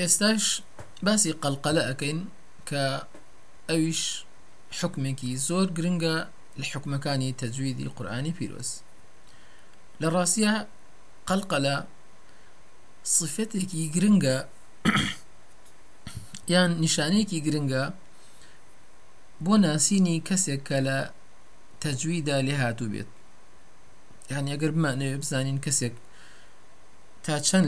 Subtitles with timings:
[0.00, 0.44] ئێستاش
[1.06, 2.20] باسی قەلقەلە ئەەکەین
[2.68, 2.84] کە
[3.68, 4.02] ئەویش
[4.78, 6.16] حکمێکی زۆر گرنگە
[6.58, 8.70] لە حکومەکانی تەجویدی قورآانی پیرۆز
[10.00, 10.52] لە ڕاستە
[11.28, 11.76] قەلقەلە
[13.16, 14.36] صفەتێکی گرنگە
[16.52, 17.84] یان نیشانەیەکی گرنگە
[19.44, 20.98] بۆ ناسینی کەسێک کە لە
[21.82, 23.10] تەجویدا لێ هاتوو بێت
[24.30, 25.94] یعنی ئەگەر بمانەوێ بزانین کەسێک
[27.24, 27.66] تا چەند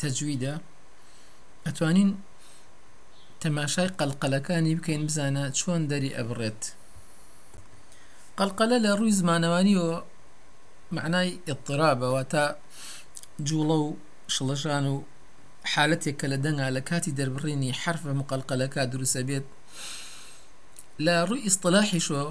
[0.00, 0.54] تەجویدا
[1.66, 2.10] ئەتوانین
[3.42, 6.62] تەماشای قەلقەلەکانی بکەین بزانە چۆن دەری ئەبڕێت؟
[8.38, 9.96] قەلقەلە لە ڕووی زمانەوانیەوە
[10.96, 12.44] معنای ئضطرابەوە تا
[13.48, 13.88] جوڵە و
[14.34, 14.96] شڵەژان و
[15.72, 19.46] حالەتێک کە لە دەنگا لە کاتی دەربڕینی حرفە مقلقلەکە دروسە بێت.
[21.04, 22.24] لە ڕووی ئیسطلاحیشۆ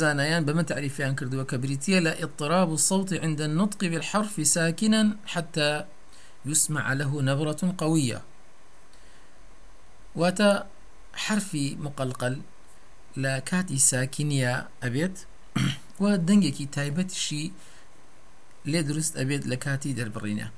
[0.00, 5.84] زانایان بما تعريفيان كردوا كبريتيا لا اضطراب الصوت عند النطق بالحرف ساكنا حتى
[6.46, 8.22] يسمع له نبرة قوية.
[10.14, 10.66] واتا
[11.14, 12.40] حرفي مقلقل؟
[13.16, 15.18] لا كاتي ساكنية أبيت.
[16.02, 17.44] و دەنگێکی تایبەتیشی
[18.70, 20.48] لێ دروست ئەبێت لە کاتی دەربڕینە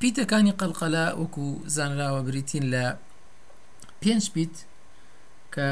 [0.00, 1.46] پیتەکانی قەلقەلا وەکو
[1.76, 2.84] زانراوە بریتین لە
[4.02, 4.54] پێنج پیت
[5.54, 5.68] کە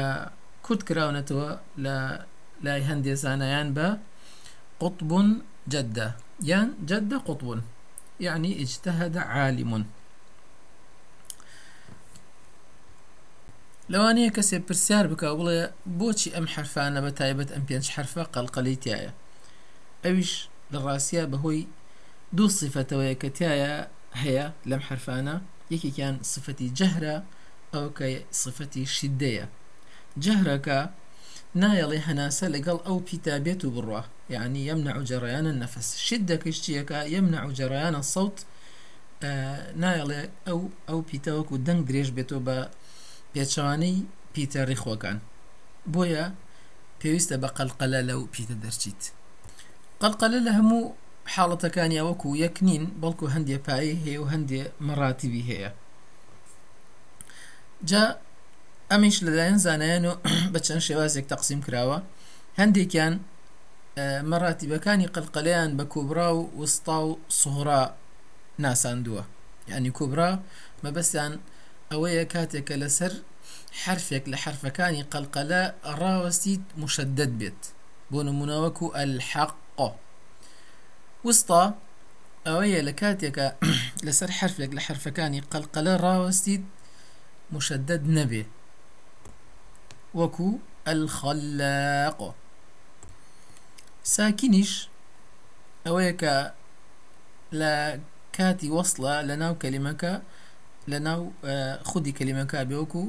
[0.65, 1.49] کورت کراونەتەوە
[1.83, 1.97] لە
[2.65, 3.87] لای هەندێ زانایان بە
[4.81, 5.11] قطب
[5.73, 6.07] جدة.
[6.51, 7.47] یان جدة قطب.
[8.19, 9.85] يعني اجتهد عالم
[13.93, 15.59] لەوانەیە کەسێ پرسیار بکە بڵێ
[15.99, 19.11] بۆچی ئەم حرفانە بە تایبەت ئەم پێنج حرفە قەلقەلی تایە
[20.03, 20.33] ئەویش
[20.71, 21.63] لە ڕاستە بەهۆی
[22.37, 23.73] دوو سیفەتەوەیە کە تایە
[24.21, 25.35] هەیە لەم حرفانە
[25.73, 27.15] یەکێکیان سفەتی جەهرە
[27.73, 28.07] ئەو کە
[28.43, 29.45] سفەتی شیدەیە
[30.23, 30.79] جەهرەکە
[31.55, 34.03] نایەڵێ هەناسە لەگەڵ ئەو پیتابێت و بڕوە.
[34.29, 38.45] یعنی يمنع جريان النفس شدة كشتيكا يمنع جريان الصوت
[39.81, 42.57] نایڵێ ئەو ئەو پیتەوەکو دەنگ درێژ بێتەوە بە
[43.33, 43.97] پێچوانەی
[44.33, 45.17] پیتەڕی خۆکان
[45.93, 46.25] بۆیە
[46.99, 49.01] پێویستە بە قەلقەلە لەو پیتە دەرچیت.
[50.01, 50.93] قەلقەلە لە هەموو
[51.33, 55.69] حاڵەتەکانی ئەوەکو یەک نین بەڵکو هەندێ پایی هەیە و هەندێ مەڕاتیبی هەیە.
[57.89, 58.03] جا
[58.91, 60.13] ئەمیش لەلایەن زانایان و
[60.53, 61.97] بە چەند شێوازێک تەقسیم کراوە
[62.59, 63.13] هەندێکیان
[64.31, 67.83] مەڕاتیبەکانی قەلقەلیان بە کوبرا و وستا و سوهرا
[68.63, 69.23] ناساندووە
[69.71, 70.29] یعنی کوبرا
[70.83, 71.33] مەبەستیان
[71.91, 73.13] ئەوەیە کاتێکە لەسەر
[73.81, 75.63] حرفێک لە حرفەکانی قەلقەلە
[75.99, 77.61] ڕاوەستیت مشدد بێت
[78.11, 79.55] بۆ نمونەوەکو الحق.
[81.25, 81.63] وستا
[82.47, 83.47] ئەوەیە لە کاتێکە
[84.05, 86.63] لەسەر حرفێک لە حرفەکانی قەلقەلە ڕاوەستیت
[87.55, 88.43] مشدد نەبێ
[90.15, 90.49] وەکو
[90.87, 92.19] الخلاق.
[94.03, 94.71] ساکینیش
[95.85, 96.35] ئەوەیە کە
[97.59, 97.73] لە
[98.37, 100.13] کاتی وەصلە لە ناو کەلیمەکە
[100.87, 103.03] لناو آه، خدي كلمة كابيوكو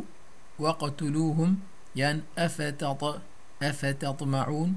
[0.58, 1.60] وقتلوهم
[1.96, 3.20] يعني أفتط
[3.62, 4.70] أفتطمعون.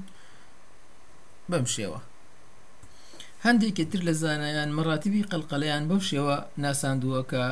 [1.48, 2.00] بمشيوة.
[3.44, 7.42] هەندێک تر لە زانایان مەڕاتبی قەلقەلیان بەو شێوە ناساندووە کە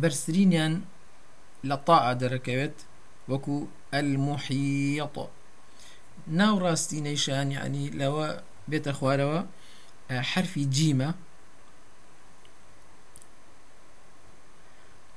[0.00, 0.74] بەرسرینیان
[1.68, 2.76] لە تاعا دەرەکەوێت
[3.30, 3.56] وەکو
[3.92, 5.16] ئەلمحیط
[6.38, 8.26] ناو ڕاستینەیشان ینی لەوە
[8.70, 9.40] بێتە خوارەوە
[10.30, 11.10] حرفی جیمە.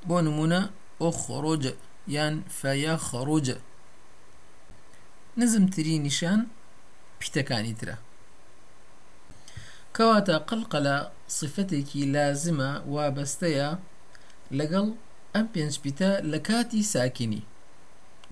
[0.07, 0.61] بۆ نمونە
[1.01, 1.63] ئۆخڕۆج
[2.15, 3.47] یان فەیەخڕوج
[5.39, 6.39] نزمتری نیشان
[7.19, 7.95] پیتەکانی ترە.
[9.95, 10.97] کەواتە قەلقەلە
[11.37, 13.69] صفتێکی لازمە وابەستەیە
[14.59, 14.87] لەگەڵ
[15.33, 17.43] ئەم پێنج پیتە لە کاتی ساکینی.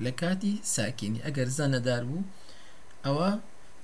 [0.03, 1.23] لە کاتی ساکینی.
[1.25, 2.27] ئەگەر زەنەدار بوو
[3.05, 3.29] ئەوە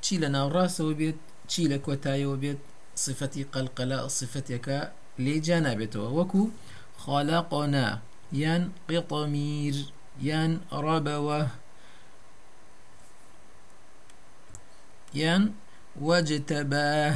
[0.03, 1.17] چی لە ناوڕاستەوە بێت
[1.51, 2.59] چی لە کۆتاییەوە بێت
[3.03, 4.79] صفەتی قەلقەلە صفتێکە
[5.23, 6.43] لێ جا نابێتەوە وەکو
[7.03, 7.87] خلقنا
[8.43, 9.75] ين قطمير
[10.29, 11.41] ين ربوة
[15.13, 15.53] ين
[16.01, 17.15] واجتباه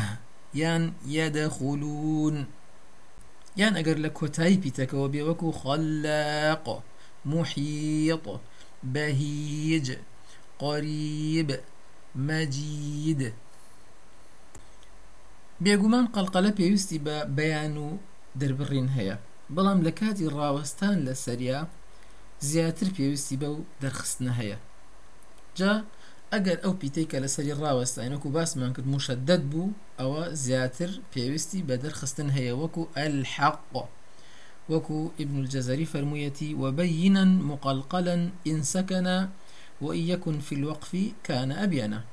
[0.53, 2.35] ين يدخلون
[3.57, 6.84] ين أجر لك تايبتك وبيوكو خلاق
[7.25, 8.25] محيط
[8.84, 9.97] بهيج
[10.59, 11.59] قريب
[12.16, 13.34] مجيد
[15.64, 17.87] بێگومان قەلقەلە پێویستی بە بەیان و
[18.40, 19.16] دەربڕین هەیە.
[19.55, 21.59] بەڵام لە کاتی ڕاوەستان لە سەریا
[22.49, 24.58] زیاتر پێویستی بە و دەرخستنە هەیە.
[25.58, 25.73] جا
[26.34, 31.76] ئەگەر ئەو پیتەی کە لە سەری ڕاوەستانەکو باسمان کرد مشدد بوو ئەوە زیاتر پێویستی بە
[31.84, 32.53] دەرخستن هەیە.
[32.61, 33.59] وەکو الحق
[34.69, 39.27] وەکو ابن الجزري فرميتي وبينا مقلقلا إن سكن
[39.81, 40.91] وإن يكن في الوقف
[41.23, 42.03] كان أبينا.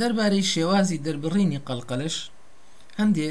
[0.00, 2.16] دربارەی شێوازی دەربڕینی قەلقەلش
[2.98, 3.28] هەندێ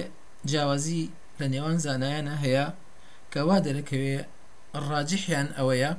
[0.49, 1.09] جیاوازی
[1.39, 2.65] لە نێوان زانایانە هەیە
[3.33, 4.17] کەوا دەرەکەوێ
[4.87, 5.91] ڕاجحیان ئەوەیە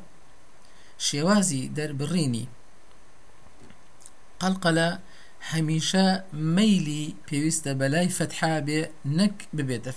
[1.09, 2.47] شێوازی دەربڕینی
[4.43, 4.89] قەلقەلە
[5.51, 6.07] هەمیشە
[6.57, 8.81] مەیلی پێویستە بەلای فەتحا بێ
[9.19, 9.93] نەک ببێتە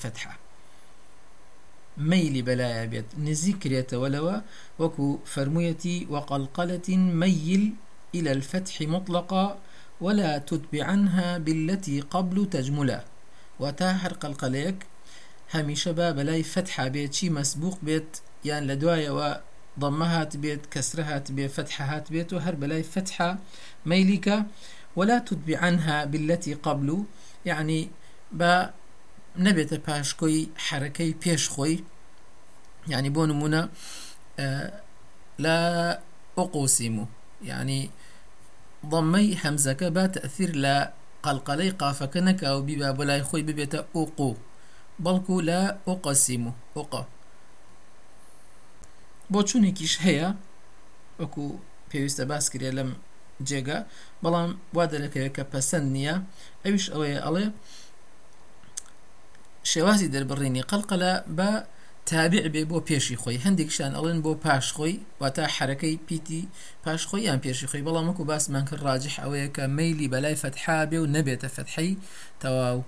[2.48, 4.38] بەلایە بێت نزیک کرێتەوە لەوە
[4.82, 6.88] وەکو فەرموویەتی وقلقلة
[7.22, 7.64] ميل
[8.16, 9.58] إلى الفتح مطلقا
[10.02, 13.00] ولا تتبعنها بالتي قبل تجملا.
[13.60, 14.80] وتا هەر قەلقەلەیەک
[15.54, 18.10] هەمیشە با بەلای فەتحا بێت چی مەسبوق بێت
[18.50, 19.30] یان لە دوایەوە
[19.82, 23.30] ضمە هات بێت کەسرە هات بێ فتح هات بێت و هەر بەلای فتحە
[23.90, 24.38] مەیلیکە
[24.98, 26.90] ولا تتبع عنها بالتي قبل
[27.46, 27.90] يعني
[28.40, 28.54] با
[29.38, 31.76] نبێتە پاشکۆی حرەکەی پێش خۆی.
[32.88, 33.62] يعني بۆ نمونە
[35.40, 35.60] لا
[36.38, 37.08] أقسم.
[37.44, 37.90] يعني
[38.92, 40.92] ضمي همزەکە با تأثير لا
[41.24, 44.36] قەلقەلەی قافەکە نەکە و بیبا بۆ لای خۆی ببێتە ئوقو
[45.04, 47.04] بەڵکو لا ئۆقەسیم و ئۆقە
[49.32, 50.30] بۆ چوونێکیش هەیە
[51.20, 51.46] وەکو
[51.90, 52.90] پێویستە باس کرێ لەم
[53.48, 53.78] جێگە
[54.24, 56.16] بەڵام وا دەرەکەوێت کە پەسەند نییە.
[56.64, 57.46] ئەویش ئەوەیە ئەڵێ
[59.72, 61.52] شێوازی دەربڕینی قەلقەلە بە
[62.06, 63.40] تابع بێ بۆ پێشی خۆی.
[63.46, 66.48] هەندێکشان ئەڵێن بۆ پاش خۆی واتە حرەکەی پیتی
[66.84, 67.84] پاش خۆی یان پێشی خۆی.
[67.88, 71.98] بەڵام وەکو باسمان کرد ڕاجح ئەوەیە کە مەیلی بەلای فەتحا بێ و نەبێتە فەتحەی
[72.42, 72.84] تەواو.